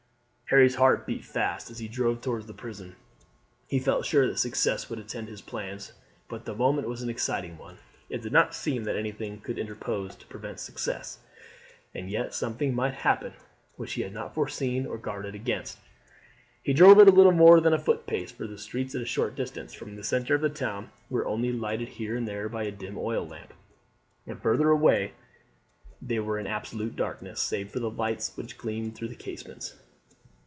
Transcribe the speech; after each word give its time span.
Harry's 0.53 0.75
heart 0.75 1.05
beat 1.05 1.23
fast 1.23 1.71
as 1.71 1.79
he 1.79 1.87
drove 1.87 2.19
towards 2.19 2.45
the 2.45 2.53
prison. 2.53 2.93
He 3.69 3.79
felt 3.79 4.05
sure 4.05 4.27
that 4.27 4.37
success 4.37 4.89
would 4.89 4.99
attend 4.99 5.29
his 5.29 5.39
plans; 5.41 5.93
but 6.27 6.43
the 6.43 6.53
moment 6.53 6.89
was 6.89 7.01
an 7.01 7.09
exciting 7.09 7.57
one. 7.57 7.77
It 8.09 8.21
did 8.21 8.33
not 8.33 8.53
seem 8.53 8.83
that 8.83 8.97
anything 8.97 9.39
could 9.39 9.57
interpose 9.57 10.13
to 10.17 10.25
prevent 10.27 10.59
success, 10.59 11.19
and 11.95 12.09
yet 12.11 12.33
something 12.33 12.75
might 12.75 12.95
happen 12.95 13.31
which 13.77 13.93
he 13.93 14.01
had 14.01 14.11
not 14.13 14.35
foreseen 14.35 14.85
or 14.85 14.97
guarded 14.97 15.35
against. 15.35 15.77
He 16.61 16.73
drove 16.73 16.99
at 16.99 17.07
a 17.07 17.11
little 17.11 17.31
more 17.31 17.61
than 17.61 17.71
a 17.71 17.79
footpace, 17.79 18.33
for 18.33 18.45
the 18.45 18.57
streets 18.57 18.93
a 18.93 19.05
short 19.05 19.35
distance 19.37 19.73
from 19.73 19.95
the 19.95 20.03
centre 20.03 20.35
of 20.35 20.53
town 20.53 20.89
were 21.09 21.25
only 21.25 21.53
lighted 21.53 21.87
here 21.87 22.17
and 22.17 22.27
there 22.27 22.49
by 22.49 22.63
a 22.63 22.71
dim 22.71 22.97
oil 22.97 23.25
lamp, 23.25 23.53
and 24.27 24.41
further 24.43 24.69
away 24.69 25.13
they 26.01 26.19
were 26.19 26.37
in 26.37 26.45
absolute 26.45 26.97
darkness, 26.97 27.41
save 27.41 27.71
for 27.71 27.79
the 27.79 27.89
lights 27.89 28.35
which 28.35 28.57
gleamed 28.57 28.95
through 28.95 29.07
the 29.07 29.15
casements. 29.15 29.75